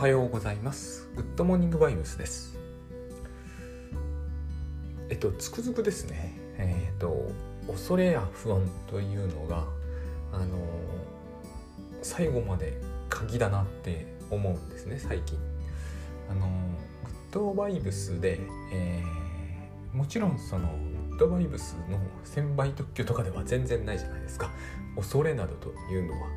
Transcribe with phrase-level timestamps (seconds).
[0.00, 1.10] はようございます。
[1.14, 2.56] グッドモーニングバイブスです。
[5.10, 6.32] えっとつくづくですね。
[6.56, 7.30] えっと
[7.66, 9.66] 恐れや不安というのが
[10.32, 10.56] あの
[12.00, 15.38] 最後まで鍵だなって思うんですね最近。
[16.30, 18.40] あのグッドバイブスで、
[18.72, 20.66] えー、もちろんその
[21.10, 24.50] グッドバイブスの1000倍特許とかでは全然ないじゃないですか。
[24.96, 26.28] 恐れなどというのは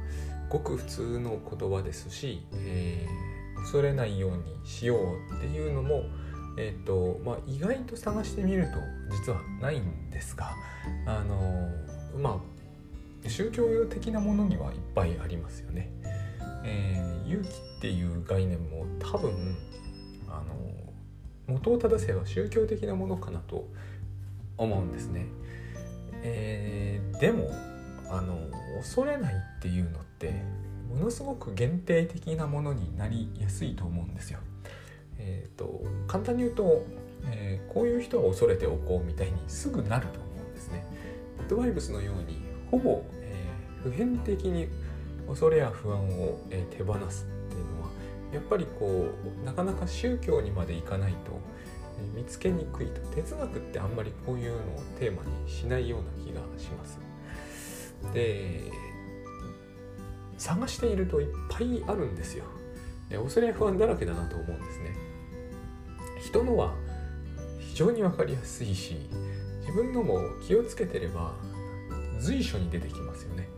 [0.50, 3.33] ごく普通の言葉ですし、えー、
[3.64, 6.04] 恐れないようにしようっていうのも、
[6.58, 8.78] えーとまあ、意外と探してみると
[9.16, 10.52] 実はないんですが
[11.08, 11.70] あの
[12.22, 12.42] ま
[13.26, 15.90] あ宗教的なものにはいっぱいありますよね。
[16.66, 19.32] えー、勇気っていう概念も多分
[20.28, 20.54] あの
[21.48, 23.68] 元を正せば宗教的なものかなと
[24.58, 25.28] 思うんですね。
[26.22, 27.50] えー、でも
[28.10, 28.38] あの
[28.78, 30.34] 恐れないっていうのって
[30.94, 34.40] ものすごく限定的なものになりやすいと思うんですよ。
[35.18, 36.86] えーと、簡単に言うと、
[37.26, 40.86] えー、こういう人は恐れておこうみたいにすぐなると思うんですね。
[41.50, 44.68] ドバイブスのようにほぼ、えー、普遍的に
[45.28, 47.90] 恐れや不安を、えー、手放すっていうのは
[48.34, 49.08] やっぱりこ
[49.42, 51.18] うなかなか宗教にまでいかないと、
[52.16, 54.60] え見つけにくいと哲学ってあんまりこういうのを
[55.00, 57.00] テーマにしないような気がします。
[58.14, 58.72] で
[60.38, 62.46] 探しているといっぱいあるんですよ。
[63.10, 64.96] 恐れ不安だらけだなと思うんですね。
[66.22, 66.74] 人のは
[67.60, 69.10] 非常に分かりやすいし
[69.62, 71.34] 自分のも気をつけてれば
[72.20, 73.50] 随所に出てきますよね、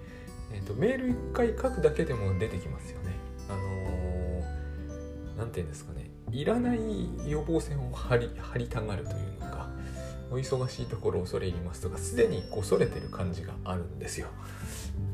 [0.52, 3.12] えーと、メール1回書くだけでも出てきますよね。
[3.48, 4.44] あの
[5.38, 6.10] 何、ー、て言うんですかね。
[6.32, 6.80] いらない
[7.30, 9.70] 予防線を張り張りたがるというのか
[10.32, 14.28] お忙しいところ恐れ入りますとかすでに恐れてる感じがあるんですよ。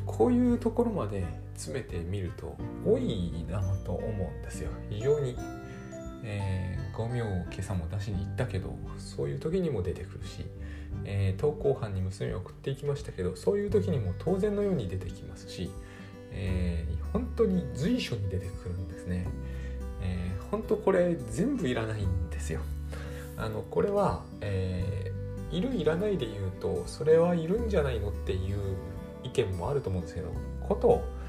[0.05, 1.25] こういうところまで
[1.61, 4.71] 詰めてみると多いなと思うんですよ。
[4.89, 5.37] 非常に、
[6.23, 10.43] えー、ゴミを今朝も出しに行ったけどそういう時にも出てくるし、
[11.05, 15.69] えー、投稿班に娘を送っていきましたけどそういう時にも当然のように出てきますし、
[16.31, 19.27] えー、本当に随所に出てくるんですね、
[20.01, 22.61] えー、本当これ全部いらないんですよ。
[23.37, 28.75] あのこれは、えー、いるいらないで言うとそれはいるんじゃないのっていう
[29.23, 30.31] 意見もあると思うんですけど
[30.67, 31.20] こと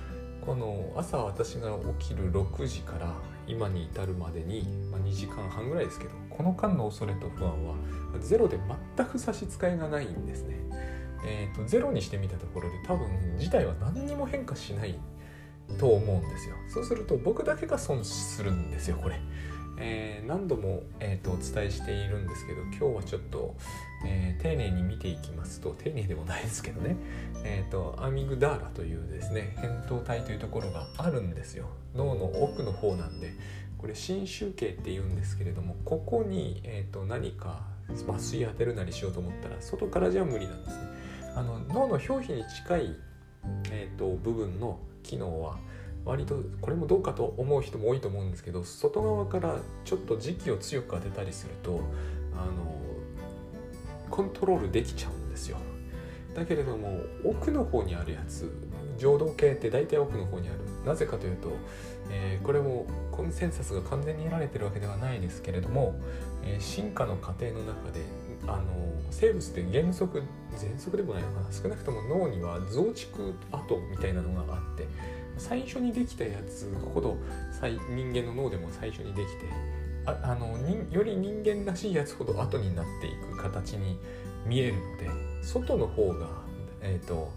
[0.44, 1.70] この朝私が
[2.00, 3.14] 起きる6時から
[3.46, 7.74] 今に至るまでに、まあ、2時間半ぐらいですけどこの間の恐れと不安は
[8.20, 8.58] ゼロで
[8.96, 10.58] 全く差し支えがないんですね。
[11.24, 13.08] えーと、ゼロにしてみたところで多分
[13.38, 14.98] 事態は何にも変化しない
[15.78, 16.56] と思うんですよ。
[16.68, 19.20] そうすると僕だけが損するんですよこれ。
[19.84, 23.56] えー、何度も、えーと、お伝えしているんですけど今日はちょっと、
[24.06, 26.96] えー、丁寧に見ていきますと丁寧でもないですけどね、
[27.44, 31.66] えーと、アミグダーラというですね扁桃体というところがあるんですよ。
[31.96, 33.32] 脳の奥の方なんで
[33.76, 37.62] これ新集計っていうんですけれどもここに、えーと、何か
[38.08, 40.82] 麻酔当てるなりしようと思ったら外からじゃ無理なんですね。
[41.34, 42.96] あの脳の表皮に近い、
[43.72, 45.58] えー、と部分の機能は
[46.04, 51.80] 割とこれもどうかと思う人も多いと思うんですけど外側からちょっと磁気を強く当てたりすると
[52.34, 52.76] あの
[54.10, 55.58] コントロールできちゃうんですよ。
[56.34, 58.50] だけれども奥の方にあるやつ
[58.98, 60.58] 浄土系って大体奥の方にある。
[60.86, 61.50] なぜかというと、
[62.10, 65.94] えー、これもコンセンサスが完全に得られてるわけではないですけれども、
[66.44, 68.00] えー、進化の過程の中で
[68.46, 68.62] あの
[69.10, 70.22] 生物って原則
[70.58, 71.52] 原則でもないのかな。
[71.52, 74.86] 少なくとも脳には増築跡みたいなのがあって
[75.38, 77.16] 最初にできたやつほど
[77.90, 79.46] 人間の脳でも最初にできて
[80.04, 80.58] ああの
[80.90, 83.98] より人間らしいやつほど後になっていく形に
[84.46, 85.10] 見えるので
[85.42, 86.28] 外の方が
[86.80, 87.32] えっ、ー、と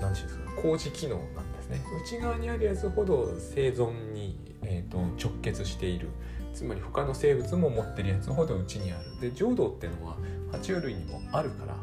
[0.00, 1.80] 何て言うんですか工事機能なんですね。
[2.04, 6.08] 内側にあるやつほど生存に、えーと、直結している。
[6.52, 9.30] つまり他の生物も持ってるやつほど内にある。
[9.30, 10.16] で浄土っていうのは
[10.52, 11.76] 爬虫類にもあるから、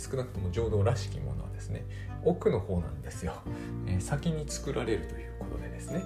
[0.00, 1.84] 少なくとも浄土らしきものはですね
[2.24, 3.34] 奥の方なんですよ、
[3.86, 6.02] えー、先に作られるということでですね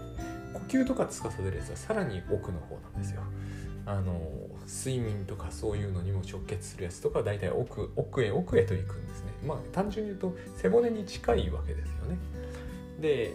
[0.52, 3.23] 呼吸とか司るやつはさらに奥の方なんですよ。
[3.87, 4.19] あの
[4.67, 9.32] 睡眠とかそういうのにも直結するやつとか大体奥奥へ奥へと行くんですね。
[9.46, 12.17] まあ単純に言うと背骨に近いわけですよね。
[13.00, 13.35] で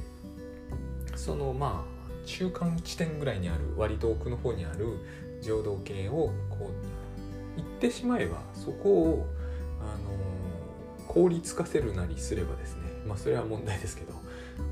[1.15, 4.97] そのまあ中間地点ぐらいにある割と奥の方にある
[5.41, 6.71] 浄土系をこ
[7.57, 9.27] う行ってしまえばそこを
[9.81, 10.38] あの
[11.09, 14.13] 効率化せるなりすればですねまあそれは問題ですけど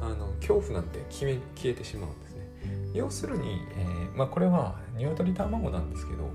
[0.02, 2.48] あの恐怖なんて消え消えてしまうんですね。
[2.94, 6.30] 要するに、えー、まあ、これは鶏卵なんですけど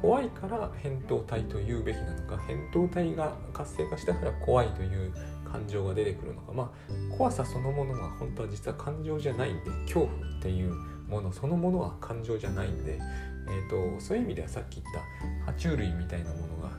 [0.00, 5.12] 怖いから扁桃体と言うべきなのか扁桃体が活性化したから怖いという
[5.50, 10.74] 感情が出てくるのかまあ怖さそのものが本当は実は感情じゃないんで恐怖っていう
[11.08, 14.94] ものそのものは感情じゃないんで、えーと、そういう意味ではさっき言っ
[15.46, 16.70] た爬虫類みたいなものが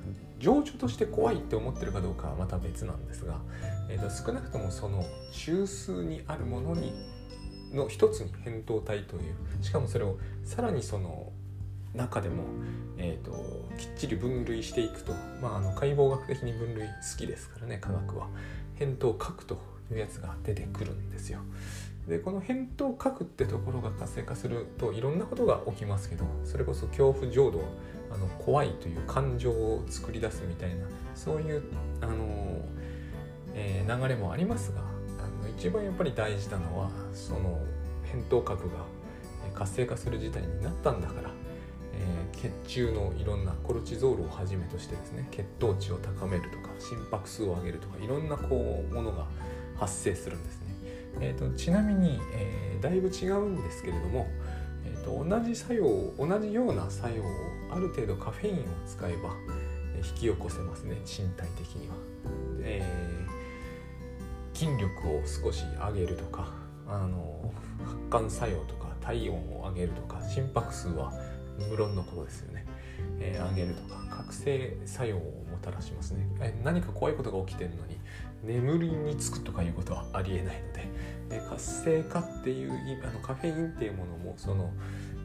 [0.46, 3.40] 情緒として怖いって思ってるかどうかはまた別なんですが、
[3.90, 6.94] えーと、少なくともその中枢にあるものに
[7.74, 9.34] の一つに扁桃体という
[9.64, 11.32] しかもそれをさらにその
[11.96, 12.44] 中でも、
[13.00, 13.32] えーと、
[13.80, 18.28] きっちり分類していくと、まあ、あの解剖学的に分類好きですからね科学は
[18.78, 19.58] 扁桃核と
[19.92, 21.40] いうやつが出てくるんですよ。
[22.08, 27.62] でこの扁桃核ってところが活性化するといろんなことが起きますけどそれこそ恐怖浄土
[28.16, 30.86] あの怖いという感情を作り出すみたいな
[31.16, 31.64] そういう
[32.02, 32.66] あの、
[33.54, 37.60] えー、流れもありますがあの一番やっぱり大事なのはその
[38.06, 38.86] 扁桃核が
[39.54, 41.30] 活性化する事態になったんだから
[41.94, 49.28] え血中のいろんなコルチゾールをはじめとしてですね血糖値を高めるとか心拍数を上げるとかいろんなこうものが
[49.78, 50.66] 発生するんですね。
[51.22, 54.28] えーと、ちなみに、えー、だいぶ違うんですけれども、
[55.06, 55.86] と、同じ作用
[56.18, 57.28] 同じような作用を
[57.72, 59.30] ある程度カフェインを使えば、
[59.98, 61.96] 引き起こせますね身体的には。
[62.68, 66.52] えー、筋力を少し上げるとか
[66.88, 67.52] あの
[68.10, 71.14] 発汗作用とか体温を上げるとか心拍数は
[71.70, 72.66] 無論のことですよね、
[73.20, 75.20] えー、上げるとか覚醒作用を
[75.52, 77.98] もたらしますね、えー、何か怖いことが起きてるのに
[78.44, 80.88] 眠りにつくとかいうことはありえないので、
[81.50, 82.72] 活性化っていう
[83.04, 84.72] あのカフェインっていうものもその、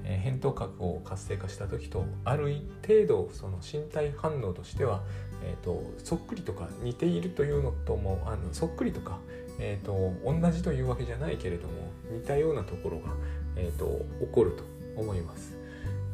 [0.05, 2.56] えー、扁桃核を活性化した時とある
[2.87, 5.02] 程度その身体反応としては、
[5.44, 9.19] えーと、そっくりとか似ているというのともあのそっくりとか、
[9.58, 11.75] えーと、同じというわけじゃないけれども
[12.11, 13.12] 似たようなところが、
[13.56, 14.64] えーと起こると
[14.96, 15.56] 思います。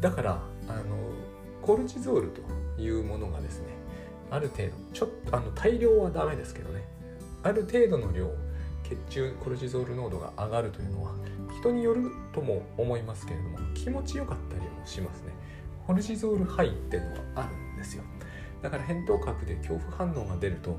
[0.00, 0.82] だからあの
[1.62, 2.42] コルチゾールと
[2.80, 3.66] いうものがですね
[4.30, 6.84] ある程度ちょっとあの大量はダメですけどね
[7.42, 8.30] ある程度の量
[8.88, 11.14] 血中コルチゾール濃度が上がるというのは
[11.60, 15.32] 人によるとも思いますけれども気持ちよかったりもしますね。
[15.86, 18.02] コルチゾールハイっていうのはあるんですよ。
[18.62, 20.78] だから扁桃核で恐怖反応が出ると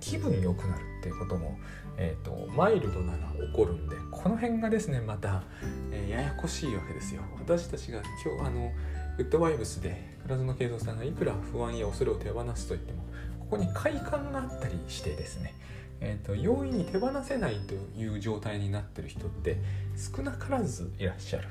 [0.00, 1.58] 気分良くなるっていうことも、
[1.96, 5.42] えーと、マイルドなら起こるんでこの辺がですねまた、
[5.90, 7.22] えー、ややこしいわけですよ。
[7.38, 8.72] 私たちが今日あの
[9.18, 13.04] ウッドワイブスで倉園慶三さんがいくら不安や恐れを手放すと言っても
[13.38, 15.54] ここに快感があったりしてですね
[16.00, 19.58] えーと、容易に手放せないという状態になってる人って
[19.96, 21.48] 少なからずいらっしゃる、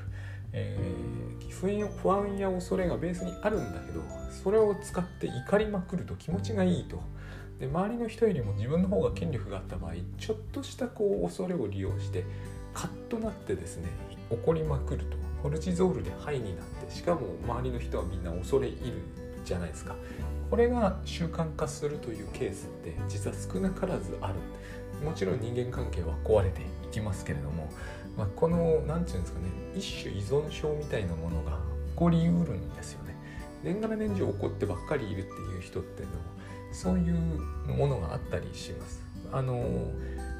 [0.52, 1.50] えー、
[2.02, 7.00] 不安や恐れがベースにあるんだけどそれを使って怒りまくると気持ちがいいと。
[7.58, 12.24] で周りの人よりも自分の方が権力があった場合ちょっとしたこう恐れを利用して
[12.72, 13.88] カッとなってですね
[14.28, 15.24] 怒りまくると。
[15.44, 19.02] コルチゾールでハイになってしかも周りの人はみんな恐れ入る
[19.44, 19.94] じゃないですか。
[20.54, 24.34] これが習慣化するというケースって実は少なからずある
[25.04, 27.68] もちろん人間関係は壊れていきますけれども、
[28.16, 31.56] まあ、この何て言うんですかね一種依存症みたいなものが起
[31.96, 33.16] こりうるんですよね
[33.64, 36.20] 年がら年中怒ってばっかりいるっていう人っていうのも
[36.70, 39.02] そういうものがあったりします。
[39.32, 39.90] あの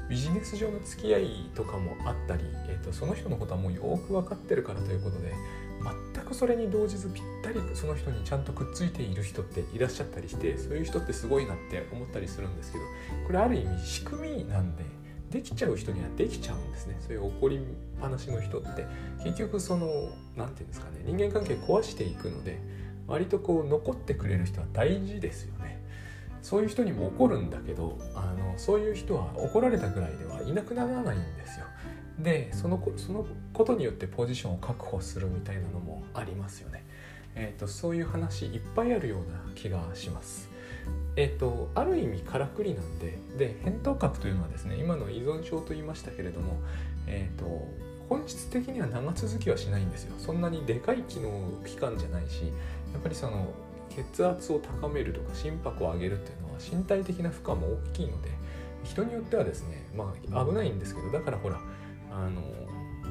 [0.09, 5.33] ビジネス上の付き合いとかもあったり、えーと、その人のことはもうよく分かってるからということで
[6.25, 12.83] くそれに動じずぴったりその人にちゃんとくっついている人っていらっしゃったりしてそういう人ってすごいなって思ったりするんですけど
[13.27, 14.83] これある意味仕組みなんで
[15.29, 16.95] できちゃう人にはできちゃうんですね。
[17.01, 17.59] そういう怒りっ
[17.99, 18.85] ぱなしの人って。
[19.23, 19.87] 結局その
[20.35, 21.01] 何て言うんですかね。
[21.03, 22.59] 人間関係壊していくので
[23.07, 25.83] 割とこう残ってくれる人は大事ですよね。
[26.41, 31.65] そういう人にも怒るんだけどあのそういう人は怒られたぐらいではいなくならないんですよ。
[32.19, 36.83] でそのそのことによってポジションを確保するみたいなのもありますよね。
[37.37, 40.49] えーと、そういう話いっぱいあるような気がします。
[41.17, 46.57] えーと、ある意味からくりなんでで扁桃核というのはですね今の依存症と言いましたけれども、
[47.07, 47.67] えーと
[48.09, 51.29] 本質的には長続きはしないんですよそんなにでかい機能
[51.65, 52.43] 器官じゃないし
[52.93, 53.47] やっぱりその
[53.89, 58.29] 血圧を高めるとか心拍を上げるっていうのは身体的な負荷も大きいので
[58.83, 61.59] 人によってはですねまあ危ないんですけどだからほら
[62.15, 62.41] あの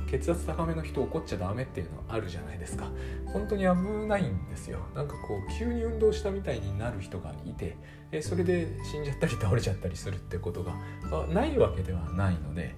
[0.06, 2.90] 血圧高めの人怒っちゃダメっていうのはあるじゃないですか。
[3.32, 4.78] 本当に危ないんですよ。
[4.94, 7.76] なんかこう急に運動したみたいになる人がいて
[8.16, 10.73] えそれで死んじゃったり倒れちゃったりするってことが、
[11.11, 12.75] まあ、ないわけではないので、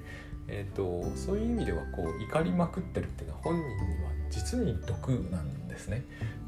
[0.49, 6.05] えーと、そういう意味ではこう怒りまくってるっていうのは本人には実に毒なんですね。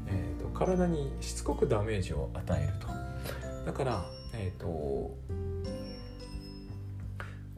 [0.07, 2.87] えーと、体にしつこくダメージを与えると。
[3.65, 5.15] だから、えーと、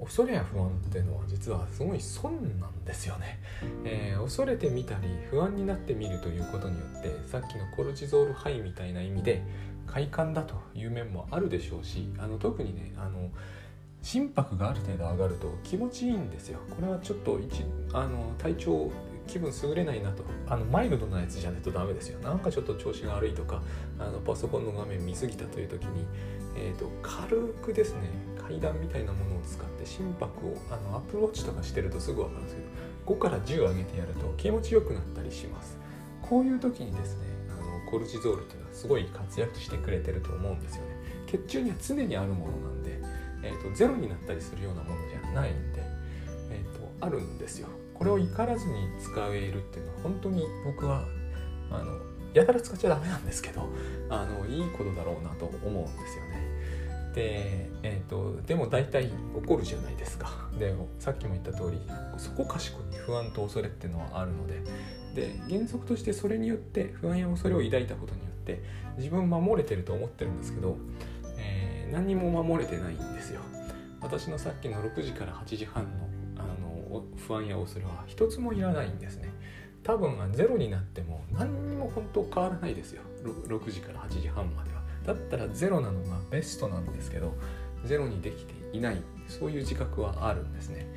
[0.03, 3.39] 恐れや不安っていうのは実はすごい損なんですよね、
[3.85, 9.43] えー、恐れてみたり不安になってみるということによってさっきのコルチゾールハイみたいな意味で
[9.85, 13.29] 快感だという面もあるでしょうしあの特にねあの
[14.01, 16.59] 心拍がある程度上がると気持ちいいんですよ。
[16.71, 18.91] これはちょっと一あの体調
[19.27, 20.23] 気分優れないなと。
[20.47, 22.19] あのマイルドなやつじゃないとダメですよ。
[22.19, 23.61] なんかちょっと調子が悪いとか
[23.99, 26.05] あのパソコンの画面見すぎたという時に、
[26.57, 28.09] えーと、軽くですね
[28.51, 35.79] 階段みたいなものを使って心拍をあのアップルウォッチとかしてるとすぐ分かるんですけど5から10上げてやると気持ちよくなったりします。
[36.21, 40.89] こういう時にですねあのコルチゾールっていうのはすごい活躍してくれてると思うんですよね。
[41.27, 43.01] 血中には常にあるものなんで、
[43.43, 45.81] えーと、ゼロになったりするようなものじゃないんで、
[46.51, 47.69] えーと、あるんですよ。
[47.95, 51.05] これを怒らずに使えるっていうのは本当に僕は
[51.69, 51.97] あの
[52.33, 53.67] やたら使っちゃダメなんですけど
[54.09, 56.40] あのいいことだろうなと思うんですよね。
[57.13, 60.49] で,、えーと、でも大体怒るじゃないですか。
[60.57, 61.79] でさっきも言った通り
[62.17, 64.61] そこかしこに不安と恐れっていうのはあるので
[65.15, 68.61] で原則としてそれによって不安や恐れを抱いたことによって
[68.97, 70.77] 自分守れてると思ってるんですけど、
[71.37, 73.41] えー、何も守れてないんですよ。
[74.01, 75.89] 私のさっきの6時から8時半の
[76.37, 79.31] あの不安や恐れは一つもいらないんですね
[79.83, 84.70] 多分ゼロになっても何にも本当変わらないですよ 6, 時から8時半まで
[85.05, 87.33] だったらゼロなのがベストなんですけど
[87.85, 90.87] ゼロにできていないそういう自覚はあるんですね。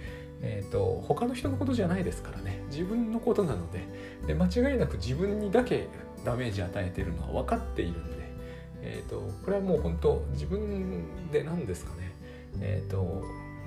[0.46, 2.62] えーと、他の人のことじゃないですからね。
[2.70, 3.80] 自分のことなので
[4.26, 5.88] で間違いなく自分にだけ
[6.24, 8.16] ダメージ与えてるのは分かっているんで、
[8.82, 12.12] えーと、これはもう本当自分で何ですかね。
[12.60, 13.24] え、ー、と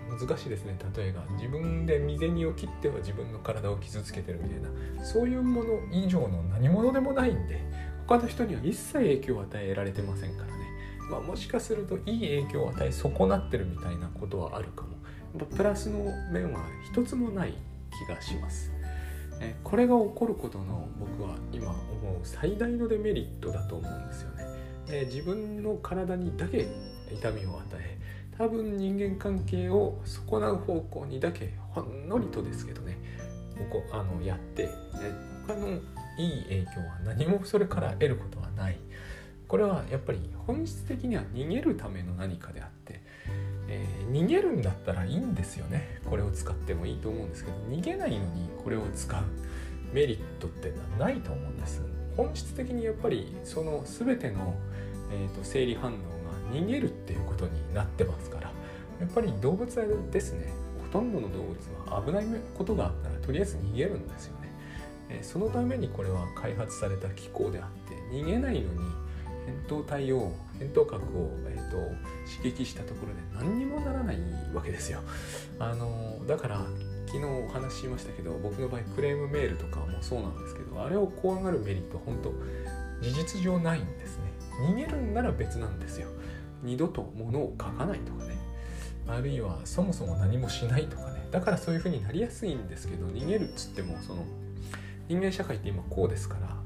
[0.07, 0.77] 難しいですね。
[0.95, 7.61] 例えが自分で身銭を切っては自分の体を傷つけてるみたいなそういうもの以上の何者でもないんで
[8.07, 10.53] 他の人には一切影響を与えられてませんからね、
[11.11, 14.97] まあ、もしかするといい影響を与え損なってるみたいなことはあるかも。
[15.45, 17.53] プラスの面は一つもない
[17.91, 18.71] 気がします。
[19.63, 24.45] これが起こることの僕は今思う最大のデメリットだと思うんですよね、
[24.89, 26.67] え自分の体にだけ
[27.11, 27.99] 痛みを与え
[28.35, 32.97] 多分人間関係を損なう方向にだけほんのりとですけどね。
[33.57, 34.69] ここあのやって
[35.47, 35.79] 他の
[36.17, 38.77] いい影響は何もそれから得ることはない。
[39.47, 43.01] これはやっぱり本質的には逃げるための何かであって、
[43.69, 46.01] えー、逃げるんだったらいいんですよね。
[46.09, 49.23] これを使ってもいいと思うんですけど逃げないのにこれを使う。
[49.93, 51.81] メリットってないと思うんです。
[52.17, 54.53] 本質的にやっぱりその全ての、
[55.11, 55.99] えーと生理反応が
[56.51, 58.51] 逃げるっていうことになってますから
[58.99, 60.51] やっぱり動物ですね。
[60.81, 61.55] ほとんどの動物
[61.89, 62.25] は危ない
[62.57, 64.46] ことがあったらとりあえず逃げるんですよね、
[65.09, 68.79] えそのためにこれは開発された機構であって逃げないのに
[69.67, 71.77] 扁桃体を扁桃核を、えーと、
[72.37, 74.17] 刺激したところで何にもならない
[74.53, 74.99] わけですよ。
[75.59, 76.65] あのだから
[77.05, 82.33] 昨日お話ししましたけど僕の場合クレームメールとかもそうなんですけどあれを怖がるメリット本当
[83.01, 84.23] 事実上ないんですね。
[84.69, 86.07] 逃げるんなら別なんですよ。
[86.63, 88.37] 二度と物を書かないとかね。
[89.07, 91.27] あるいはそもそも何もしないとかね。
[91.31, 94.25] だからそういうふうになりやすいんですけど逃げるっつってもその
[95.07, 96.57] 人間社会って今こうですから、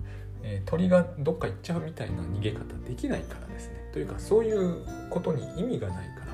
[0.43, 3.89] えー、鳥がどっか行っちゃうみたいな逃げ方できないからですね。
[3.93, 6.31] というかそういうことに意味がないから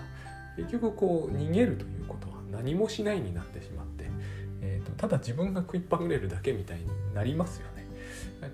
[0.58, 4.06] 結局こう逃げるということは何もしないになってしまって、
[4.62, 7.78] えーと、ただ自分が食いっぱぐれるだけみたいになりますよね。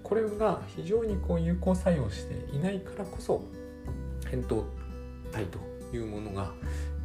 [0.01, 3.43] これが非常にこう有効作用していないからこそ
[4.31, 4.65] 扁桃
[5.31, 5.59] 体と
[5.95, 6.51] いうものがやっ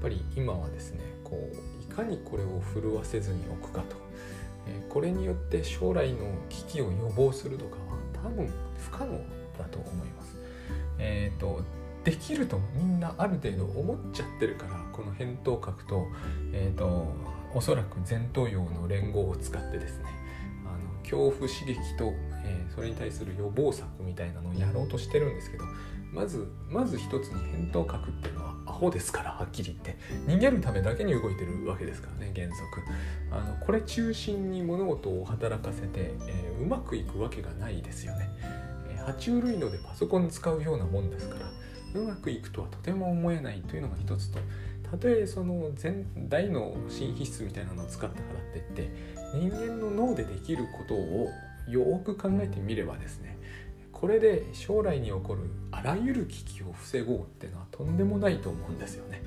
[0.03, 3.97] ぱり今はですねこういかにこれを震わせずに置くかと、
[4.69, 8.49] えこれによって将来の危機を予防するとかは多分
[8.79, 9.13] 不可能
[9.59, 10.37] だと思います。
[10.99, 11.63] えーと、
[12.05, 16.07] できるとみんなある程度思っちゃってるからこの扁桃核と,、
[16.53, 17.07] えーと、
[17.55, 20.05] おそらく前頭葉の連合を使ってですね
[20.67, 22.13] あの恐怖刺激と、
[22.45, 25.65] えー、それに対する予防策みたいなのをやろうとしてるんですけど
[26.13, 29.97] まずまず一つに扁桃核っていうのはアホですからはっきり言って。
[30.27, 32.83] 逃げるためだけに動いてるわけですからね原則。
[33.31, 38.29] あのこれ中心に物事を働かせて、えー、うまくいくわけがないですよね、
[38.91, 44.39] えー、爬虫類のでパソコン使うようなもんですからうまくいくとはとても思えないというのが一つと。
[44.91, 51.29] たとえその全大の新皮質みたいなのを使ったからって言って人間の脳でできることを
[51.71, 53.39] よく考えてみればですね
[53.93, 59.25] これで将来に起こるあらゆる危機を防ごうっていうのはとんでもないと思うんですよね。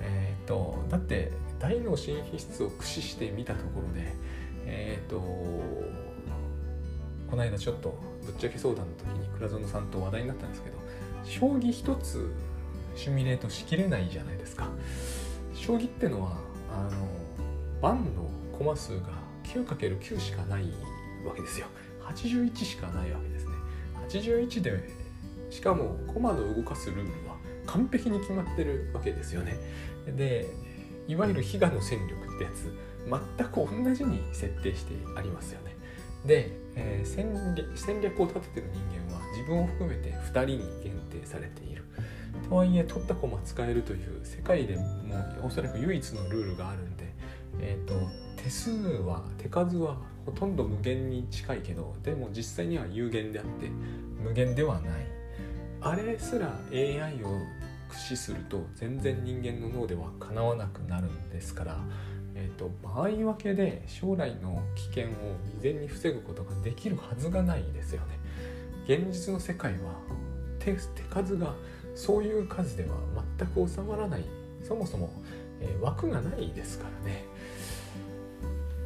[0.00, 4.14] えーと、だって大脳新皮質を駆使してみたところで
[4.64, 5.84] えっ、とこ
[7.36, 10.78] の間ちょっとぶっちゃけ相談の時に倉園さんと話題になったんですけど
[11.24, 12.32] 将棋一つ
[12.94, 14.70] シミュレートしきれないじゃないですか。
[15.54, 16.38] 将棋ってのは
[16.72, 17.06] あの
[17.82, 19.08] 盤の駒数が
[19.44, 20.72] 9×9 しかない
[21.26, 21.66] わけですよ。
[22.06, 23.52] 81しかないわけですね。
[24.08, 24.98] 81で
[25.50, 29.56] しかも駒の動かすルールは完璧に決まってるわけですよね。
[30.16, 30.46] で
[31.06, 32.72] いわゆる比嘉の戦力ってやつ
[33.38, 35.76] 全く同じに設定してありますよね。
[36.26, 41.84] で、えー、戦略戦略を立ててる人間は自分を含めて2人に限定されている
[42.48, 44.84] とはいえ取った駒使えるという世界でも
[45.42, 47.04] おそらく唯一のルールがあるんで、
[47.60, 47.94] えーと、
[48.42, 53.68] 手数は手数はほとんど無限に近いけどでも実際には有限であって
[54.22, 55.06] 無限ではない。
[55.80, 57.28] あれすら AI を
[57.88, 61.78] 駆使すると全然人間の脳ではかなわなくなるんですから、
[62.34, 65.10] えーと、場合分けで将来の危険を
[65.44, 68.18] 未然に防ぐことができるはずがないですよね。
[68.86, 70.00] 現実の世界は
[70.58, 71.54] 手手数が
[71.94, 72.96] そういう数では
[73.38, 74.24] 全く収まらない。
[74.62, 75.10] そもそも、
[75.60, 77.24] えー、枠がないですからね。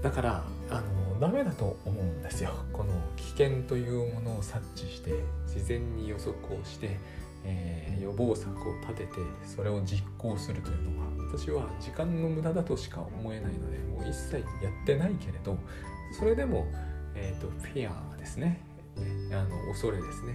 [0.03, 2.51] だからあのダメだと思うんですよ。
[2.73, 5.11] この危険というものを察知して
[5.47, 6.99] 事前に予測をして、
[7.45, 9.13] えー、予防策を立てて
[9.45, 14.43] それを実行するというのは私は時間の無駄だとしか思えないのでもう一切や
[14.83, 15.57] ってないけれど
[16.19, 16.67] それでも、
[17.15, 18.61] えーと、フェアですね。
[19.33, 20.35] あの恐れですね。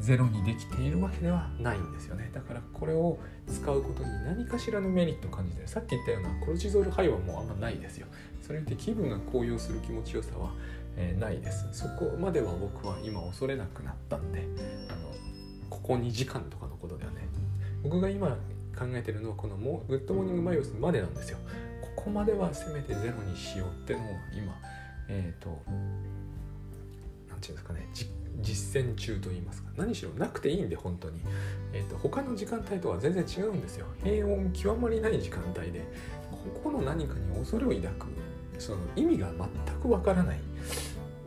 [0.00, 2.30] ゼロにできているわけではないんですよね。
[2.34, 8.06] だからこれを使うことに何かしらのメリットを感じてるさっき言ったようなコルチゾールハイはもうあんまないですよ。
[8.48, 10.50] それによって気分が高揚する気持ちよさは、
[10.96, 11.68] えー、ないです。
[11.70, 14.48] そこまでは僕は今恐れなくなったんで
[14.88, 15.12] あの
[15.68, 17.28] ここ2時間とかのことではね。
[17.82, 18.28] 僕が今
[18.74, 21.36] 考えてるのはこのもグッドモーニングバイブスまでなんですよ。
[21.82, 24.02] ここまではせめてゼロにしようってのを
[24.34, 24.56] 今
[25.10, 25.50] えっ、ー、と
[27.28, 27.86] 何て言うんですかね
[28.40, 29.68] 実践中と言いますか。
[29.76, 31.20] 何しろなくていいんで本当に、
[31.74, 33.84] えーと、他の時間帯とは全然違うんですよ。
[34.02, 35.84] 平穏極まりない時間帯で
[36.30, 38.06] ここの何かに恐れを抱く
[38.58, 39.30] その意味が
[39.66, 40.40] 全くわからない。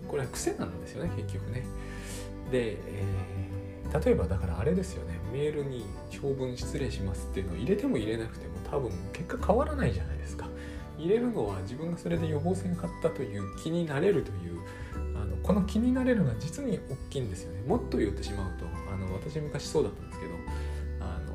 [0.08, 1.66] これは癖なんですよね結局ね。
[2.52, 5.20] で、えー、例えばだからあれですよね。
[5.32, 10.48] メールに長文失礼しますっていうのを入れても入れなくても多分結果変わらないじゃないですか。
[10.98, 14.60] 入れるのは自分がそれで予防線買ったという気になれるという
[15.16, 17.62] あのこの気になれるのが実に大きいんですよね。
[17.66, 20.34] もっと言ってしまうとあの私昔そうだったんですけど
[21.00, 21.32] あの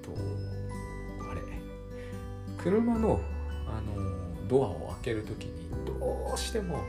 [0.00, 1.42] とあれ。
[2.56, 3.20] 車の
[4.52, 6.84] ドアを開ける時にどうしても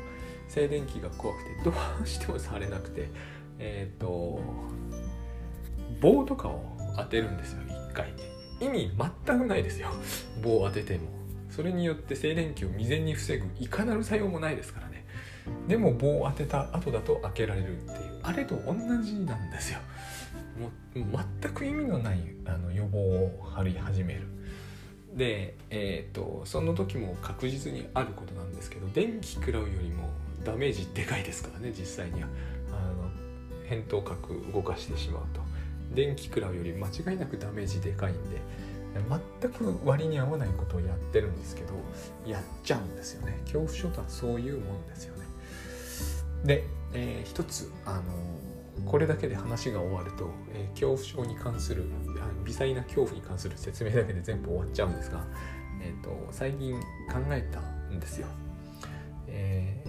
[0.50, 1.74] 静電気が怖くてど
[2.04, 3.10] うしても触れなくて
[3.58, 4.42] えっ、ー、と
[6.02, 8.14] 棒とかを当てるんですよ一回
[8.60, 8.92] 意味
[9.26, 9.90] 全くないですよ
[10.44, 11.24] 棒を当てても。
[11.50, 15.06] それによって静電気を未然に防ぐいかなる作用もないですからね。
[15.68, 18.20] でも棒を当てた後だと開けられるっていう。
[18.24, 18.74] あれと同
[19.04, 19.80] じなんですよ。
[20.60, 24.22] もう全く意味のないあの予防を張り始める。
[25.16, 30.10] で、えーと、その時も確実にあることなんですけど電気食らうよりも
[30.44, 32.28] ダメージでかいですからね実際には。
[32.72, 33.10] あの
[33.70, 35.42] 扁桃核動かしてしまうと。
[35.94, 38.42] 電気食らうより間違いなくダメージでかいんで
[39.42, 41.74] 全く割に合わないことをやってるんですけど
[42.26, 43.40] やっちゃうんですよね。
[43.46, 45.26] 恐怖症とはそういうもんですよね。
[46.44, 48.02] で、えー、一つあの
[48.86, 51.86] これだけで話が終わると、えー、恐怖症に関する
[52.44, 55.26] 微細な恐怖に関する説明だけで全部終わっちゃうんですが、
[55.82, 56.74] えーと、最近
[57.12, 58.28] 考えたんですよ、
[59.28, 59.84] え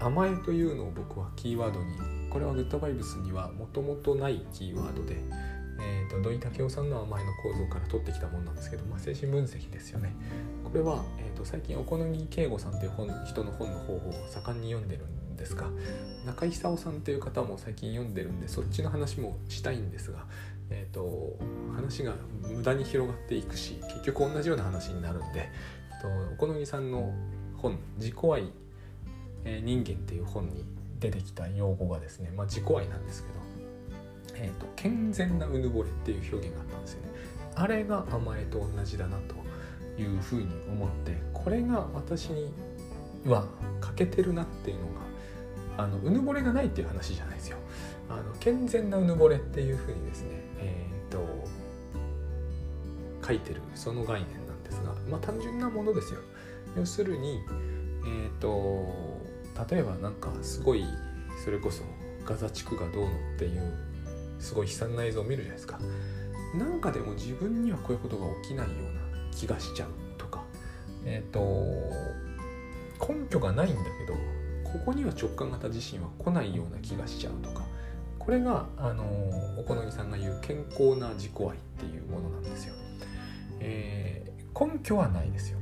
[0.00, 1.96] ー、甘えというのを僕はキーワードに
[2.30, 5.16] これはグッドバイブスにはもともとないキーワードで、
[5.80, 10.14] えーと、土井武雄さんの甘えの構造から取ってきたものなんですけど、まあ、精神分析ですよね。
[10.64, 15.70] これは、えーと、最近小此木圭吾さんという本人の本の方法を盛んに読んでるんですか
[16.26, 20.26] 中井久夫さんという方も最近読んでるんでそっちの話もしたいんですが、
[20.70, 21.38] えーと、
[21.74, 25.48] 話が無駄に広がっていくし結局同じような話になるんで、
[25.90, 27.12] えーと、お好みさんの
[27.56, 28.52] 本「自己愛、
[29.44, 30.64] え、人間」っていう本に
[31.00, 33.34] 出てきた用語がですね、まあ、自己愛なんですけど、
[34.34, 37.08] えーと、健全なうぬぼれっていう表現があったんですよね。
[37.54, 39.34] あれが甘えと同じだなと
[40.00, 42.52] いうふうに思ってこれが私に
[43.26, 43.46] は
[43.80, 44.82] 欠けてるなっていうの
[45.76, 47.56] があのうぬぼれがないっていう話じゃないですよ
[48.08, 51.48] あの健全なうぬぼれっていうふうにですねえ、ー、と
[53.26, 56.20] 書いてるその概念なんですがまあ単純なものですよ。
[56.76, 57.40] 要するに
[58.06, 59.20] え、ー、と
[59.70, 60.84] 例えばなんかすごい
[61.44, 61.82] それこそ
[62.24, 63.72] ガザ地区がどうのっていう
[64.38, 65.78] すごい悲惨な映像を見るじゃないですか。
[66.54, 70.42] なんかでも自分にはこういうことが起きないような気がしちゃうとか。
[71.04, 71.40] え、ー、と
[73.00, 74.18] 根拠がないんだけど
[74.64, 77.66] ここには直感型地震は来ないような気がしちゃうとか。
[78.28, 79.04] これがあの
[79.58, 82.74] お好みさんが言う健康な自己愛っていうものなんですよ、
[83.58, 85.58] えー、根拠はないですよ。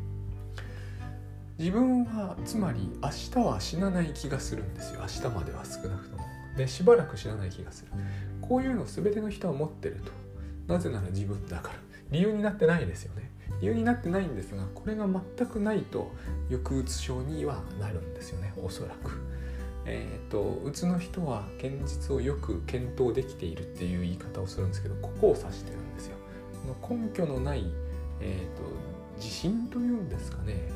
[1.60, 5.00] 自分はつまり明日は死なない気がするんですよ。
[5.02, 6.24] 明日までは少なくとも。
[6.56, 7.92] でしばらく死なない気がする。
[8.42, 10.10] こういうの全ての人は持ってると。
[10.66, 11.74] なぜなら自分だから。
[12.10, 13.30] 理由になってないですよね。
[13.60, 16.10] 理由になってないんですがこれが全くないと
[16.50, 18.52] 抑うつ症にはなるんですよね。
[18.56, 19.12] おそらく。
[19.88, 26.16] えーと、うつの人は現実をよく検討できているっていう言い方をするんですけどここを指してるんですよ。
[26.88, 27.64] 根拠のない、
[28.20, 28.62] えーと、
[29.16, 30.68] 自信というんですかね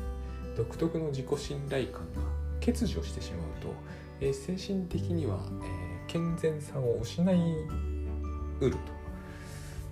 [0.55, 2.21] 独特の自己信頼感が
[2.65, 3.73] 欠如してしまうと、
[4.21, 7.35] えー、精神的には、えー、健全さを失い
[8.61, 8.77] うると。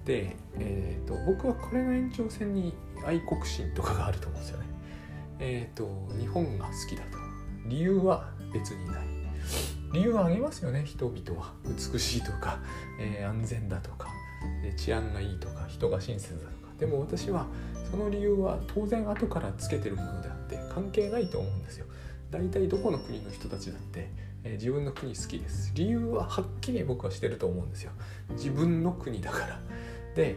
[0.05, 2.73] で、えーと、僕はこれの延長線に
[3.05, 4.65] 愛国心とかがあると思うんですよね。
[5.39, 7.28] え、ー、と日本が好きだと
[7.69, 8.97] 理由は別にない。
[9.93, 10.83] 理由はあげますよね。
[10.85, 11.53] 人々は。
[11.65, 12.59] 美しいとか、
[12.99, 14.09] えー、安全だとか
[14.77, 16.73] 治安がいいとか人が親切だとか。
[16.77, 17.47] でも私は
[17.89, 21.85] その理由は当然後からつけてるものであって関係ないと思うんですよ。
[22.31, 24.11] 大体どこの国の人たちだって、
[24.43, 25.71] えー、自分の国好きです。
[25.75, 27.91] 理由ははっきり僕はしてると思うんですよ。
[28.31, 29.59] 自分の国だから。
[30.15, 30.35] で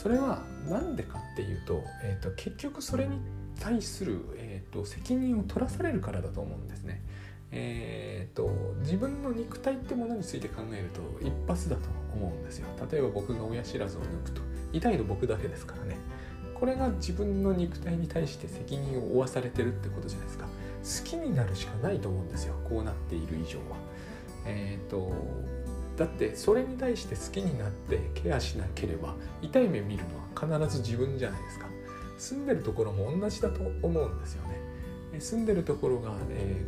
[0.00, 3.20] それは何でかっていうと,、えーと、結局それに
[3.60, 4.43] 対する、え
[4.74, 7.02] と、責任を取らされるからだと思うんですね。
[7.50, 11.82] えーと、自分の肉体ってものについて考えると一発だと
[12.12, 12.66] 思うんですよ。
[12.90, 15.96] 例えば僕が親知らずを抜くと痛いの僕だけですからね。
[16.54, 20.46] これが自分の肉体に対して責任を負わされてるってことじゃないですか。
[20.46, 22.54] 好きになるしかないと思うんですよ。
[22.68, 23.76] こうなっている以上は。
[24.46, 25.12] えっ、ー、と
[25.96, 31.66] だってそれに対して好きになってケアしなければ痛い目見るのは必ず自分じゃないですか
[32.18, 34.63] 住んでるところも同じだと思うんですよね
[35.20, 36.64] 住んでるところが、え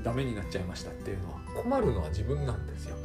[0.00, 2.96] ー、ダメになっちゃいましたっていうのは困るのは自分なんですよ。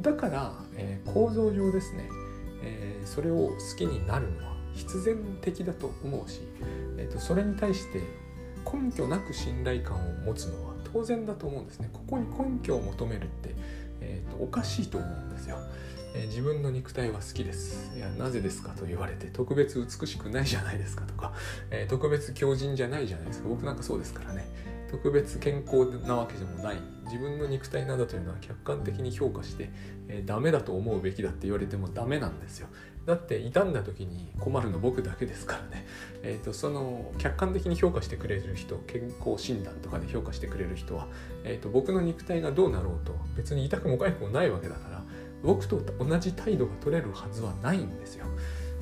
[0.00, 2.08] だから、えー、構造上ですね、
[2.62, 6.40] えー、それを好きになるのは必然的だと思うし、
[6.98, 8.02] えーと、それに対して
[8.64, 11.88] 根拠なく信頼感を持つのは当然だと思うんですね。
[11.92, 13.54] ここに根拠を求めるって
[14.00, 15.58] えーと、おかしいと思うんですよ、
[16.16, 17.94] えー、自分の肉体は好きです。
[17.94, 21.34] いやなぜですかと言われて特別美しくないじゃないですかとか、
[21.70, 23.48] えー、特別強靭じゃないじゃないですか。
[23.48, 24.48] 僕なんかそうですからね。
[24.90, 26.76] 特別健康なわけでもない。
[27.04, 29.70] 自分の肉体などというのは客観的に評価して、
[30.08, 32.68] えー、ダメだと思うべきだって言われてもダメなんですよ。
[33.04, 35.86] だって傷んだ時に困るの僕だけですからね、
[36.24, 41.06] えーと、その客観的に評価してくれる人健康診断とかで評価してくれる人は、
[41.44, 45.04] えーと、僕の肉体がどうなろうと別に痛くも痒くもないわけだから
[45.42, 48.26] 僕と同じ態度が取れるはずはないんですよ。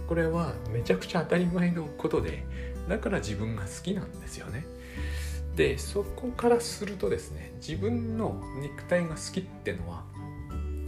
[0.08, 2.44] これはめちゃくちゃ当たり前のことで
[2.88, 4.66] だから自分が好きなんですよね。
[5.56, 10.04] でそこからするとですね自分の肉体が好きってのは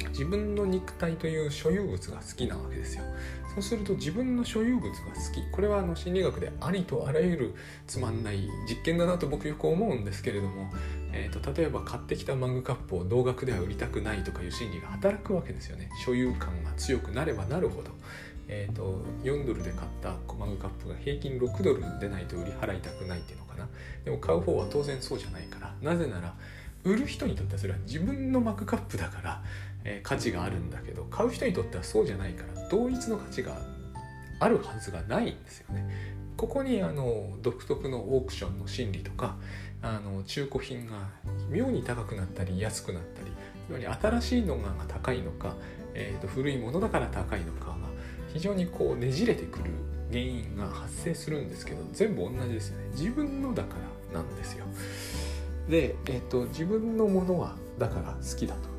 [0.08, 3.04] 自分の肉体という所有物が好きなわけですよ。
[3.56, 5.42] そうすると自分の所有物が好き。
[5.50, 7.54] これはあの心理学でありとあらゆる
[7.86, 10.70] つまんない実験だなと僕よく思うんですけれども、
[11.14, 15.88] えーと、例えば買ってきたマグカップを同額では売りたくないとかいう心理が働くわけですよね。
[16.04, 17.92] 所有感が強くなればなるほど。
[18.48, 23.66] えーと、4ドルで買ったマグカップが平均6ドルでないと売り払いたくないっていうのかな。
[24.04, 25.74] でも買う方は当然そうじゃないから。
[25.80, 26.34] なぜなら
[26.84, 29.42] 売る人にとってはそれは自分のマグカップだから
[29.88, 33.56] え価値があるんだけど買う人にとってはそうじゃないから同一の価値が
[34.40, 35.88] あるはずがないんですよね。
[36.36, 39.36] ここにあの独特のオークションの心理とか
[39.80, 41.08] あの中古品が
[41.48, 45.54] 妙に高くなったり安くなったりより新しいのが高いのか、
[45.94, 47.76] えー、と古いものだから高いのかが
[48.34, 49.70] 非常にこうねじれてくる
[50.10, 52.88] 原因が発生するんですけど全部同じですよね。
[52.92, 53.76] 自分のだか
[54.12, 54.66] らなんですよ。
[55.70, 58.75] で、えーと自分のものはだから好きだと。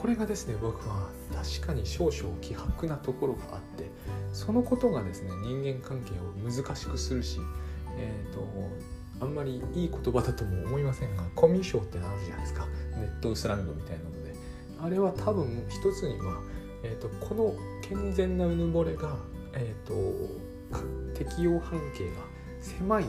[0.00, 3.90] これがですね僕は確かに少々希薄なところがあって
[4.32, 7.40] そのことがですね人間関係を難しくするし
[7.98, 8.46] え、ー、と
[9.20, 12.66] あんまりいい言葉だとも思いませんがコミュ障ってあるじゃないですか。
[12.96, 14.34] ネットスラングみたいなので。
[14.80, 16.40] あれは多分一つには、
[16.84, 19.16] えーと、この健全なうぬぼれが、
[19.54, 20.48] えーと
[21.14, 22.20] 適用半径が
[22.60, 23.04] 狭い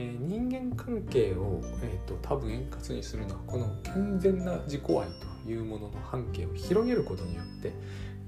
[0.00, 5.06] えー、人間関係を、えーと、多分円滑にするのはこの健全な自己愛
[5.44, 7.72] というものの半径を広げることによって、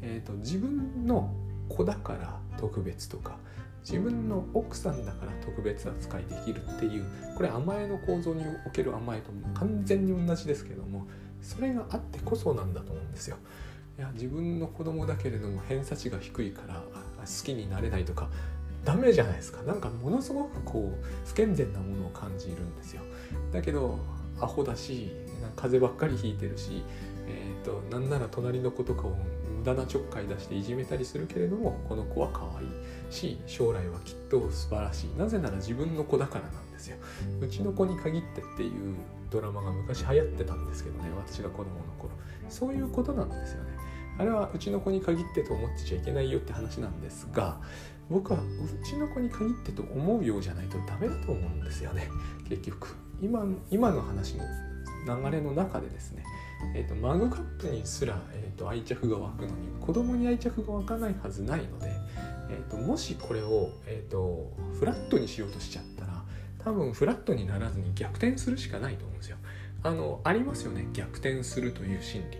[0.02, 1.34] えーと、自分の
[1.70, 3.38] 子だから特別とか
[3.82, 7.06] 自分の奥さんだから特別扱いできるっていう
[7.36, 11.06] これ甘えの構造における甘えと完全に同じですけども
[11.40, 13.38] それがあってこそなんだと思うんですよ。
[13.98, 18.28] いや自分の子供だけれども偏差値が低いから好きになれないとか
[18.84, 19.62] ダメじゃないですか。
[19.62, 23.02] なんかものすごくこう不健全なものを感じるんですよ。
[23.52, 23.98] だけど
[24.40, 25.12] アホだし
[25.56, 26.82] 風ばっかりひいてるし、
[27.26, 29.16] えーと、なんなら隣の子とかを
[29.58, 32.68] 無駄なちょっかい出していじめたりするけれどもこの子は可愛い
[33.10, 35.18] し将来はきっと素晴らしい。
[35.18, 36.96] なぜなら自分の子だからなんですよ。
[37.40, 38.96] うちの子に限ってっていう
[39.30, 42.10] ドラマが昔流行ってたんですけどね私が子供の頃。
[42.48, 43.70] そういうことなんですよね。
[44.18, 47.58] あれはうちの子に限ってと思ってちゃいけないよって話なんですが
[48.10, 52.08] 僕はうちの子に限ってと思うようじゃないとダメだと思うんですよね。
[52.48, 52.88] 結局。
[53.20, 54.44] 今今の話の
[55.06, 56.24] 流れの中でですね、
[56.74, 61.92] えーと、マグカップにすら、えーと、愛着が湧くのに子供に愛着が湧かないはずないので、
[62.50, 66.24] えーと、もしこれを、えー、とフラットにしようとしちゃったら
[66.64, 69.36] 多分フラットにならずに逆転するしかないと思うんですよ。
[69.84, 70.86] あのありますよね。
[70.92, 72.38] 逆転するという心理。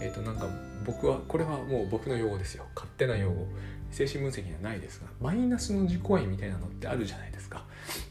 [0.00, 0.46] えー、となんか
[0.84, 2.64] 僕はこれはもう僕の用語ですよ。
[2.74, 3.46] 勝手な用語。
[3.92, 7.64] 精神分析にはないですがマイナスの自己愛みたいなのってあるじゃないですか。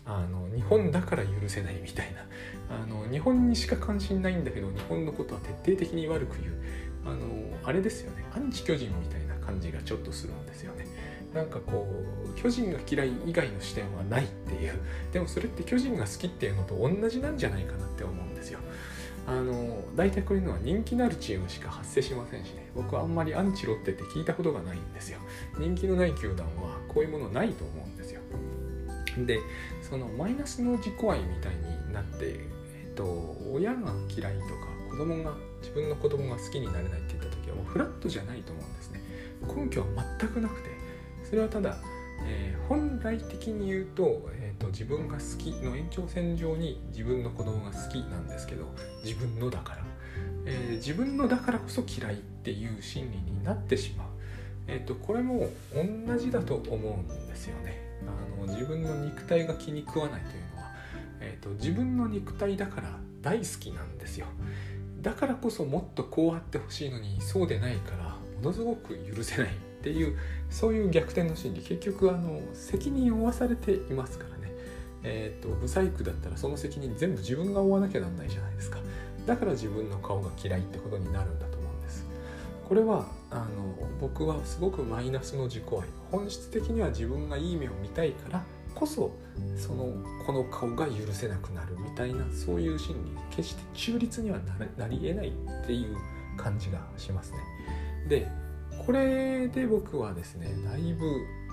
[0.05, 2.21] あの日本だから許せないみたいな。
[2.69, 6.55] あの日本にしか関心ないんだけど日本のことは徹底的に悪く言う。
[7.03, 7.17] あの
[7.63, 8.23] あれですよね。
[8.33, 10.85] アンチ巨人みたいな感じがちょっとするんですよね。
[11.33, 11.87] なんかこ
[12.25, 14.73] う巨人が嫌い以外の視点はないっていう。
[15.11, 18.59] でもそれって巨人が好きっていうのと同じなんじゃないかなって思うんですよ。
[19.27, 22.69] あの大体こういうのは人気のあるチームしか発生しませんしね。
[22.75, 25.19] 僕はあんまりアンチロッテって聞いたことがないんですよ。
[25.57, 28.21] 人気のない球団はこういうものないと思うんですよ。
[29.25, 29.39] で
[29.81, 39.01] そのマイナスの自己愛みたいになって、えっと、親が嫌いとか子供が自分の子供が好きになれないって言った時はもうフラットじゃないと思うんですね。
[39.55, 39.87] 根拠は
[40.19, 40.69] 全くなくて。
[41.23, 41.77] それはただ、
[42.25, 48.65] えー、本来的に言うと,、えーと、自分が好きの延長線上に自分の子供が好きなんですけど
[49.03, 49.85] 自分のだから、
[50.45, 54.07] えー、自分のだからこそ嫌いっていう心理になってしまう、
[54.67, 57.81] えーと、これも同じだと思うんですよね。
[58.01, 60.71] あの自分の肉体が気に食わないというのは、
[61.19, 64.25] えーと自分の肉体だから大好きなんですよ。
[65.01, 69.70] だからこそもっとこうあってほしいのにそうでないからものすごく許せない。
[69.81, 70.15] っていう
[70.51, 71.61] そういう逆転の心理。
[71.61, 74.53] 結局あの責任を負わされていますからね。
[75.03, 78.77] えっ、とブサイクだったらその責任全部自分が負わなきゃなんないじゃないですか。
[79.25, 82.05] だから自分の顔が嫌いってことになるんだと思うんです。
[82.69, 85.79] これはあの僕はすごくマイナスの自己愛。
[86.11, 88.43] 本質的には自分がいい目を見たいから
[88.75, 89.11] こそ
[89.57, 89.91] その
[90.25, 91.75] この顔が許せなくなる。
[91.79, 93.11] みたいなそういう心理。
[93.35, 94.37] 決して中立には
[94.77, 95.97] なり得ないっていう
[96.37, 97.39] 感じがしますね。
[98.07, 98.27] で
[98.85, 101.05] これで僕はですねだいぶ、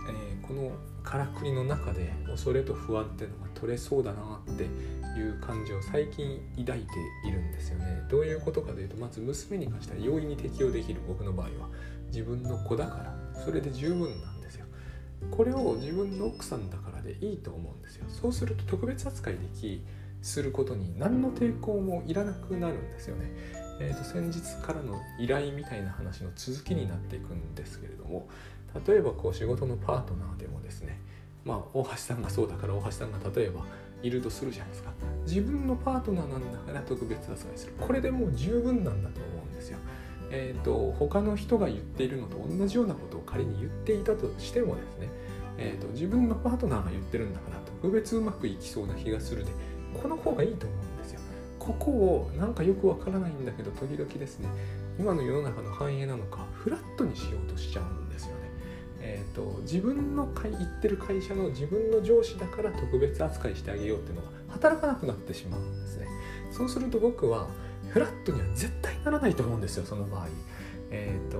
[0.09, 6.87] えー、このからくりの中で恐れと不安っていうのが取れそうだなっていう感じを最近抱いて
[7.27, 8.03] いるんですよね。
[8.11, 11.69] どういうことかというとまず娘に関しては容易に適用できる僕の場合は
[12.07, 14.67] 自分の子だからそれで十分なんですよ。
[15.31, 18.07] これを自分の奥さんだからでいいと思うんですよ。
[18.09, 19.85] そうすると特別扱いでき
[20.23, 23.68] することに何の抵抗もいらなくなるんですよね。
[23.81, 28.29] えー、と先日からの依頼みたいな話の続きになっていくんですけれども
[28.87, 31.01] 例えばこう仕事のパートナーでもですね
[31.45, 33.65] まあ大橋さんがそうだから大橋さんが例えば
[34.03, 34.91] いるとするじゃないですか
[35.27, 39.79] 自分のパートナーなんだから特別扱いするこれでもう十分なんだと思うんですよ。
[40.31, 45.09] えーと、他の人が言っているのと同じようなことを仮に言っていたとしてもですね、
[45.57, 49.51] えーと自分のパートナーが言ってるんだから特別うまくいきそうな気がするで
[50.03, 50.98] この方がいいと思うん。
[51.69, 54.49] ここをなんかよくわからないんだけど時々ですね
[54.99, 58.49] 今の世の中の繁栄なのかフラットにしようとしちゃうんですよね。
[59.01, 66.07] えーと、自分の行ってる会社の自分の上司だから特別扱いしてあげようっていうのが働かなくなってしまうんですね。
[66.51, 67.49] そうすると僕は
[67.91, 70.29] フラットには絶対ならないと思うんですよその場合。
[70.91, 71.39] えーと、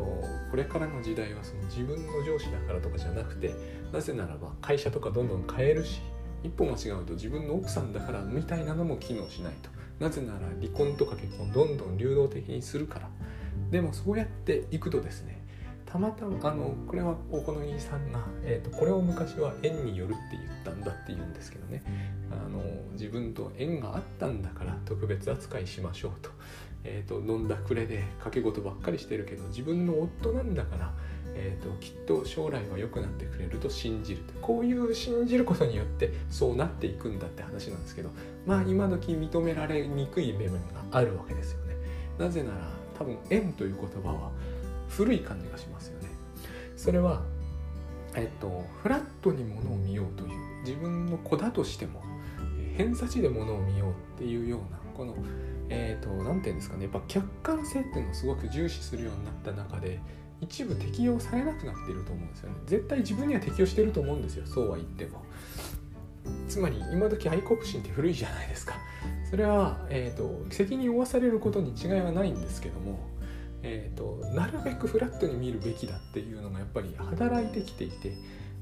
[0.51, 3.55] これからの時代はその自分の上司だからとかじゃなくて
[3.93, 6.03] なぜならば会社とかどんどん変えるし
[6.45, 13.09] 一歩間違うと自分の奥さんだからみたいなのも機能しないとなぜなら離婚とか結婚どんどん流動的にするから。
[13.71, 15.45] でもそうやっていくとですね
[15.85, 21.83] たまたまあのこれはお好みさんが、えーと、これを昔は縁によるって言ったんだって言うんですけどね。
[22.31, 26.31] あの自分と縁があったんだから特別扱いしましょうと,、
[26.85, 30.93] えーと、飲んだくれで掛け事ばっかりしてるけど自分の夫なんだから
[31.41, 38.11] えーと、きっと将来は良くなってくれると信じるこういう信じることによってそうなっていくんだって話なんですけど
[38.49, 41.77] まあ今時認められにくい部分があるわけですよね。
[42.19, 44.31] なぜなら多分縁という言葉は
[44.89, 46.09] 古い感じがしますよね。
[46.75, 47.23] それは
[48.15, 52.03] えっとフラットにものを見ようという自分の子だとしても
[52.79, 55.15] 偏差値でものを見ようっていうようなこの
[55.69, 56.85] えっ、ー、と何て言うんですかね。
[56.85, 60.01] やっぱ客観性っていうのをすごく重視するようになった中で
[60.41, 62.55] 一部適用されなくなっていると思うんですよね。
[62.65, 64.47] 絶対自分には適用してると思うんですよ。
[64.47, 65.23] そうは言っても。
[66.49, 68.75] つまり今時愛国心って古いじゃないですか。
[69.31, 72.99] それは、えーと、責任を負わされることに違いはないんですけども、
[73.63, 78.15] えーと、なるべくフラットに見るべきだっていうのがやっぱり働いてきていて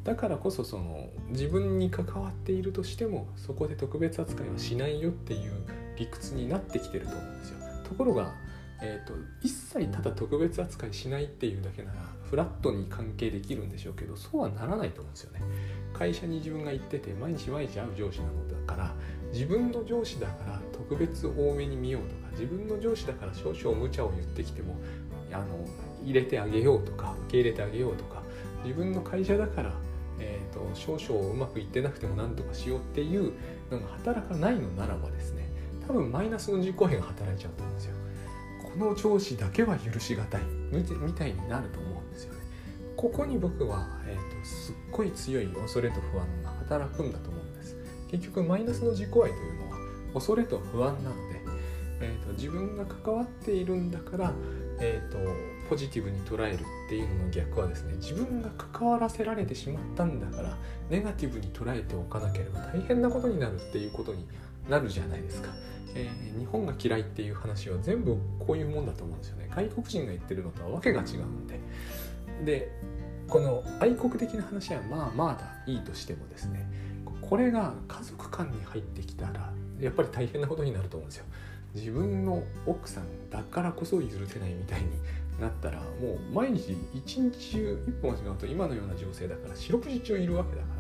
[0.04, 5.52] だからこそその自分に関わっているとしてもそこで特別扱いはしないよっていう
[5.96, 7.58] 理屈になってきてると思うんですよ。
[7.88, 8.34] ところが
[8.80, 15.40] えーと、一切ただ特別扱いしないっていうだけならフラットに関係できるんでしょうけどそうはならないと思うんですよね。
[15.94, 18.94] 会社に自分が行ってて毎日毎日会う上司なのだから
[19.32, 24.76] 自分の上司だから特別多めに見ようとか自分の上司だから少々無茶を言ってきても
[25.32, 25.46] あの
[26.04, 28.22] 入れてあげようとか受け入れてあげようとか
[28.62, 29.72] 自分の会社だから、
[30.18, 33.32] えーと、少々うまくいってなくても何とかしようっていう
[33.70, 35.48] のが働かないのならばですね
[35.86, 37.94] 多分マイナスの自己変が働いちゃうと思うんですよ。
[37.94, 38.05] こ
[38.76, 40.42] の上司だけは許しがたい。
[40.72, 42.40] みたいになると思うんですよね。
[42.96, 47.76] ここに僕は、えーと、すっごい強い恐れと不安が働くんだと思うんです。
[48.10, 49.76] 結局マイナスの自己愛というのは
[50.14, 51.40] 恐れと不安なので、
[52.00, 54.32] えーと、自分が関わっているんだから、
[54.80, 55.18] えーと
[55.68, 60.56] ポジティブに捉えるっていうのの逆はですね自分が関わらせられてしまったんだから
[60.88, 64.26] ネガティブに捉えておかなければ大変なことになるっていうことに
[64.68, 65.50] なるじゃないですか、
[65.94, 69.50] えー、日本が嫌いっていう話は全部こういうもんだと思うんですよね。
[69.54, 71.60] 外国人が言ってるのとはわけが違うんで。
[72.44, 72.70] で
[73.28, 76.68] この愛国的な話はまあまあだいいとしてもですね。
[77.20, 81.24] これが家族間に入ってきたらやっぱり大変なことになると思うんですよ。
[81.74, 84.86] 自分の奥さんだからこそ許せないみたいに
[85.40, 90.75] なったらもう毎日一日中一歩間違うと今のような情勢だから四六時中いるわけだから。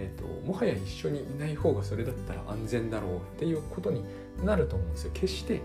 [0.00, 4.04] えーと、もはや一緒にいない方がそれだったら安全だろうっていうことに
[4.44, 5.10] なると思うんですよ。
[5.12, 5.60] 決して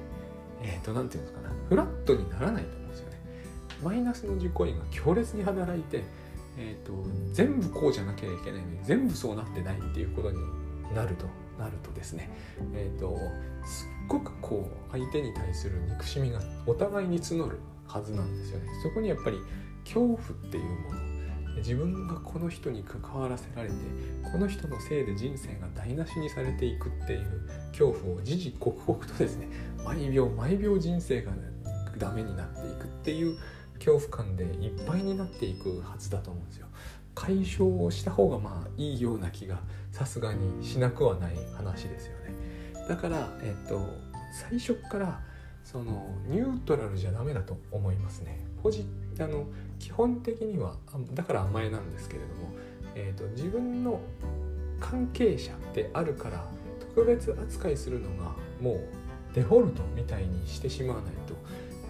[0.64, 1.56] えっ、ー、と何て言うんですかね。
[1.70, 3.18] フラットにならないと思うんですよね。
[3.84, 6.04] マイナスの自己意が強烈に働いて、
[6.58, 6.94] えーと、
[7.32, 10.38] 全部こうじゃなきゃいけないのに全部そうなってないっていうことに
[10.96, 11.28] なると
[11.60, 12.32] なるとですね。
[12.74, 13.16] えっ、ー、と
[13.66, 18.68] すっごくこう相手に対する憎しみがお互いに募るはずなんですよね。
[18.82, 19.38] そこにやっぱり
[19.84, 20.20] 恐怖っ
[20.50, 21.13] ていうもの
[21.58, 23.76] 自分がこの人に関わらせられて
[24.32, 29.48] この人のせいで人生が台無しにされていくっていう恐怖を時々刻々とですね
[29.86, 31.32] 毎秒毎秒人生が
[31.98, 33.38] ダメになっていくっていう
[33.76, 36.68] 恐怖感でいっぱいになっていくはずだと思うんですよ。
[37.16, 39.60] 解消をした方がまあいいような気が
[39.92, 42.34] さすがにしなくはない話ですよね。
[42.88, 43.88] だから、えっと、
[44.50, 45.22] 最初から
[45.64, 48.46] そのニュートラルじゃダメだと思いますね。
[48.62, 48.86] ポジ
[49.20, 49.46] あの
[49.80, 50.76] 基本的には
[51.14, 52.54] だから甘えなんですけれども、
[52.96, 54.00] えーと、自分の
[54.80, 56.46] 関係者であるから
[56.80, 58.80] 特別扱いするのがもう
[59.34, 61.34] デフォルトみたいにしてしまわないと,、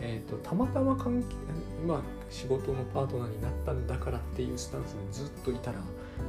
[0.01, 1.36] えーと、たまたま関係
[1.83, 5.79] 今仕事のパートナーになったんだからっていうスタンスでずっといたら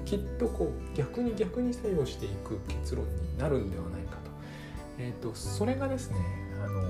[0.04, 4.30] きっとこう逆に逆に作用していく結論になるんではないかと,、
[4.98, 6.18] えーと、それがですね
[6.64, 6.83] あの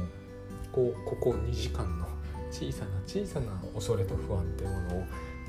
[0.73, 2.07] こうここ2時間の
[2.55, 5.05] 小さな小さな恐れと不安っていうものを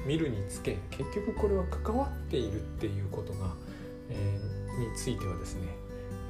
[0.07, 3.53] 見るにつけ結局これは関わっているっていうことが、
[4.09, 5.67] えー、についてはですね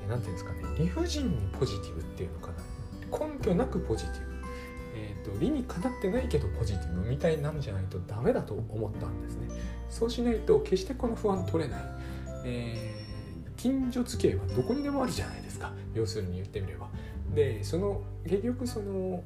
[0.10, 2.54] 何て言うんですかね理不尽にポジティブっていうのかな。
[3.18, 4.34] 根拠なくポジティブ、
[4.96, 9.48] えーと、理にかなってないけどポジティブみたいなんじゃないとダメだと思ったんですね。
[9.90, 11.82] そうしないと決してこの不安取れない、
[12.44, 15.72] えー、近所付き合いはどこにでもあるじゃないですか。
[15.94, 16.90] 要するに言ってみれば。
[17.34, 19.24] でその結局その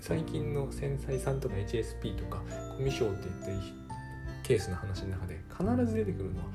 [0.00, 2.42] 最近の繊細さんとか HSP とか
[2.76, 3.64] コミュ障って言って
[4.42, 6.46] ケースの話の中で必ず出てくるのは、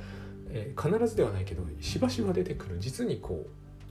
[0.50, 3.46] えー、必ずではないけどしばしば出てくる実にこ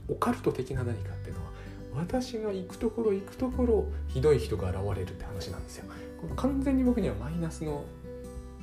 [0.09, 1.51] うオカルト的な何かっていうのは
[1.95, 5.85] 私が行くところ行くところひどい人が現れるって話なんですよ。
[6.19, 7.85] この完全に僕にはマイナスの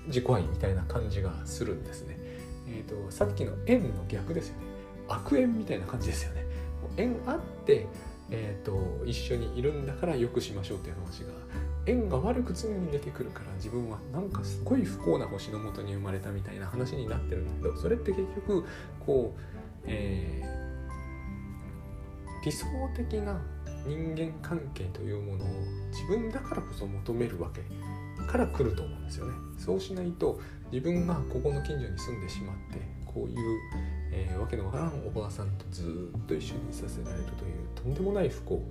[0.06, 2.18] 自己愛みたいな感じがするんですね。
[2.68, 4.66] えーと、さっきの縁の逆ですよね。
[5.08, 6.44] 悪縁みたいな感じですよね。
[6.96, 7.86] 縁あって
[8.34, 11.32] えーと、一緒にいるんだからよくしましょうっていう話が
[11.84, 18.64] 縁が悪く常に出てくるから自分はなんかすごい不幸な星のもとに生まれたみたいな話になってるんだけどそれって結局
[19.04, 19.40] こう、
[19.84, 22.66] えー、理想
[22.96, 23.38] 的な
[23.86, 25.48] 人間関係というものを
[25.90, 27.62] 自分だからこそ求めるわけ
[28.26, 29.34] から来ると思うんですよね。
[29.58, 30.40] そうしないと
[30.70, 33.60] 自分がここの近所に住んでしまってこういう
[34.12, 38.62] えー、わけのわからんおばあさんとずっと一緒にさせられるというとんでもない不幸。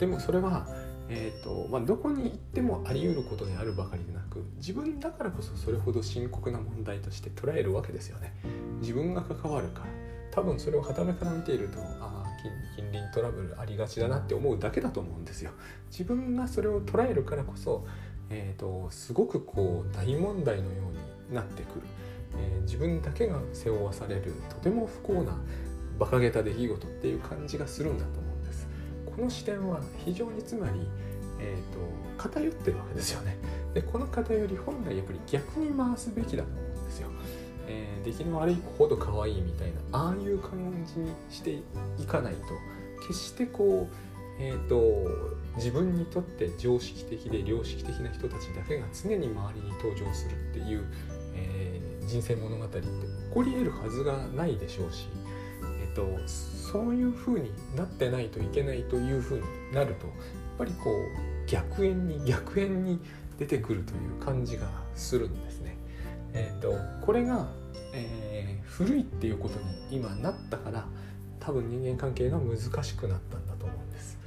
[0.00, 0.66] でもそれは、
[1.08, 8.34] えーとまあ、どこに行ってもあり得ることであるばかりでなく自分だからこそそれほど深刻な問題として捉えるわけですよね。
[8.80, 9.86] 自分が関わるから。
[10.32, 12.24] 多分それをはためから見ているとああ
[12.76, 15.52] 近隣トラブルありがちだなって思うだけだと思うんですよ。
[15.90, 17.86] 自分がそれを捉えるからこそ、
[18.28, 20.82] えーとすごくこう大問題のよ
[21.28, 21.82] うになってくる。
[22.38, 25.38] えー、自分だけが背負わされるとても不幸な
[25.98, 28.68] 馬鹿げた出来事っていう感じがするんだと思うんです。
[29.04, 30.86] この視点は非常につまり、
[31.40, 31.78] えーと、
[32.18, 33.38] 偏ってるわけですよね。
[33.76, 37.08] でこの偏り本来やっぱり逆に回すべきだと思うんですよ、
[37.66, 40.52] えー、出来の悪い子ほど可愛いみたいなああいう感
[40.86, 41.60] じにして
[41.98, 42.40] いかないと
[43.06, 43.94] 決してこう、
[44.40, 45.06] えーと、
[45.56, 50.86] 自分にとって常識的で良識的な人たちだけが常に周りに登場するっていう、
[52.06, 52.86] 人生物語って起
[53.32, 55.08] こり得るはずがないでしょうし、
[55.80, 60.16] えーと、そういうふうになってないといけないというふうになるとやっ
[60.58, 63.00] ぱりこう逆縁に逆縁に
[63.38, 65.76] 出てくるという感じがするんですね。
[66.32, 67.48] えーと、これが、
[67.94, 70.86] えー、古いっていうことに今なったから
[71.40, 74.18] 多分人間関係が難しくなったんだと思うんです。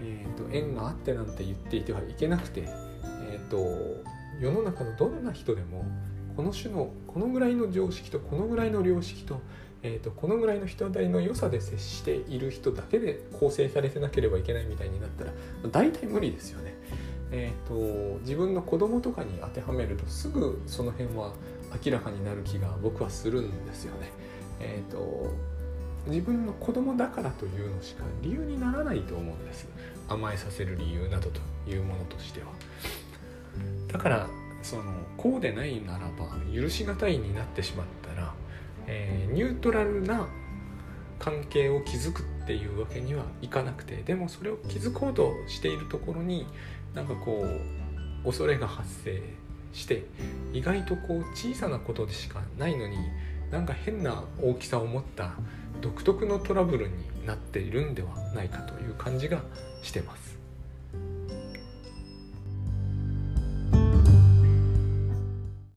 [0.00, 3.58] えーと、縁があってなんて言っていてはいけなくて、えーと、
[4.40, 5.84] 世の中のどんな人でも
[6.38, 9.40] この種のこのぐらいの常識とこのぐらいの良識と,、
[9.82, 15.32] えーと、このぐらいの人当たりの良さで接している人だけで構成されてなければいけないみたいになったら
[15.72, 16.74] 大体無理ですよね。
[17.32, 21.32] えーと自分の子供とかに当てはめるとすぐその辺は
[21.84, 24.12] 明らかになる気が僕はするんですよね。
[24.60, 25.34] えーと
[26.06, 29.66] 自分の子供だからというのしか理由にならないと思うんです
[30.08, 32.46] 甘えさせる理由などというものとしては
[33.92, 34.28] だから
[34.62, 34.82] その
[35.16, 38.34] こうでないならば許し難いになってしまったら、
[38.86, 40.28] えー、ニュートラルな
[41.18, 46.46] 関係を築くっていうわけにはいかなくてでもそれを築こうとしているところに
[46.94, 49.22] なんかこう恐れが発生
[49.72, 50.04] して
[50.52, 52.96] 意外とこう小さなことでしかないのに
[53.50, 55.32] なんか変な大きさを持った
[55.80, 59.42] 独特のトラブルになっているんではないかという感じが
[59.82, 60.27] してます。